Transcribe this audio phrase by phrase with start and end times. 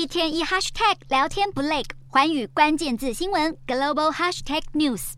[0.00, 5.12] 一天一 hashtag 聊天不累，环宇关键字新闻 global hashtag news。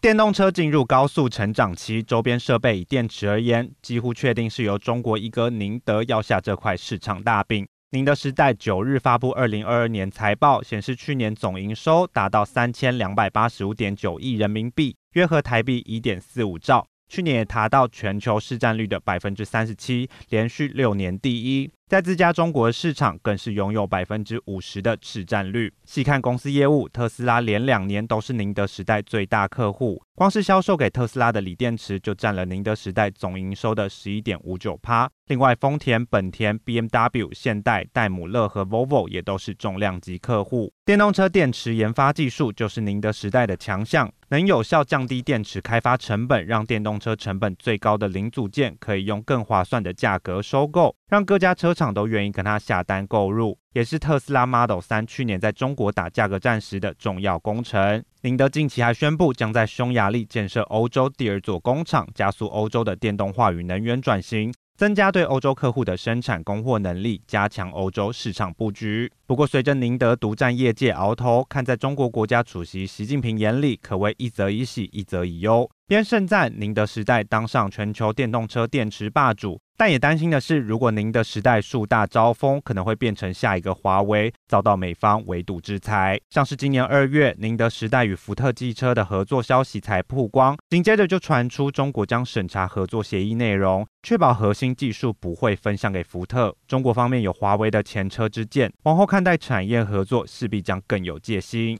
[0.00, 7.66] 电动车进入高速成长期，周边设备以电池而言，几乎确定是由中国一哥宁德要下这块市场大饼。
[7.90, 21.68] 宁德时代九日发布二零二二年财报，显示去年总营收达到三千两百八十五点九亿人民币，约合台币一点四五兆，去年也达到全球市占率的百分之三十七，连续六年第一。
[21.90, 25.74] 在自家中国市场，更是拥有百分之五十的市占率。
[25.84, 35.10] 细看公司业务，特斯拉连两年都是宁德时代最大客户，光是销售给特斯拉的锂电池就占了宁德时代总营收的十一点五九趴。
[35.26, 40.72] 另外，丰田、本田、BMW、现代、戴姆勒和 Volvo 也都是重量级客户。
[40.84, 50.94] 电动车电池研发技术就是宁德时代的强项，能有效降低电池开发成本，让电动车成本最高的零组件可以用更划算的价格收购。
[51.10, 58.00] 让各家车厂都愿意跟他下单购入，也是特斯拉 Model 3去年在中国打价格战时的重要工程。
[58.20, 64.54] 宁德近期还宣布，将在匈牙利建设欧洲第二座工厂，加速欧洲的电动化与能源转型。
[64.76, 69.12] 增加对欧洲客户的生产供货能力，加强欧洲市场布局。
[69.26, 75.68] 不过，随着宁德独占业界鳌头，看在中国国家主席习近平眼里，可谓一则以喜，一则以忧。
[75.86, 86.20] 边盛赞宁德时代当上全球电动车电池霸主，但也担心的是，如果宁德时代树大招风，可能会变成下一个华为，遭到美方围堵制裁。
[86.28, 96.54] 像是今年二月，宁德时代与福特汽车的合作消息才曝光，紧接着就传出中国将审查合作协议内容，确保核心技术不会分享给福特。
[96.68, 101.78] 中国方面有华为的前车之鉴，往后看待产业合作势必将更有戒心。